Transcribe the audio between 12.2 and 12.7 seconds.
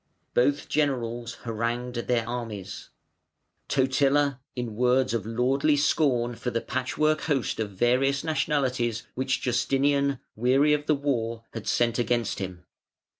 him.